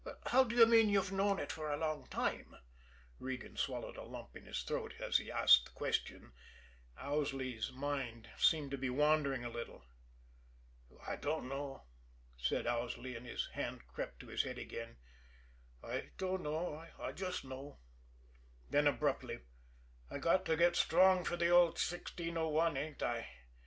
"How 0.25 0.43
do 0.45 0.55
you 0.55 0.65
mean 0.65 0.89
you've 0.89 1.11
known 1.11 1.37
it 1.37 1.51
for 1.51 1.71
a 1.71 1.77
long 1.77 2.07
time?" 2.07 2.55
Regan 3.19 3.55
swallowed 3.55 3.97
a 3.97 4.03
lump 4.03 4.35
in 4.35 4.47
his 4.47 4.63
throat, 4.63 4.95
as 4.99 5.17
he 5.17 5.31
asked 5.31 5.65
the 5.65 5.71
question 5.73 6.31
Owsley's 6.97 7.71
mind 7.71 8.27
seemed 8.35 8.71
to 8.71 8.79
be 8.79 8.89
wandering 8.89 9.45
a 9.45 9.49
little. 9.51 9.85
"I 11.05 11.17
dunno," 11.17 11.85
said 12.35 12.65
Owsley, 12.65 13.15
and 13.15 13.27
his 13.27 13.45
hand 13.53 13.85
crept 13.87 14.19
to 14.21 14.29
his 14.29 14.41
head 14.41 14.57
again. 14.57 14.97
"I 15.83 16.09
dunno 16.17 16.83
I 16.99 17.11
just 17.11 17.45
know." 17.45 17.77
Then 18.71 18.87
abruptly: 18.87 19.41
"I 20.09 20.17
got 20.17 20.45
to 20.45 20.57
get 20.57 20.75
strong 20.75 21.23
for 21.23 21.37
the 21.37 21.49
old 21.49 21.77
1601, 21.79 22.75
ain't 22.75 23.03
I? 23.03 23.27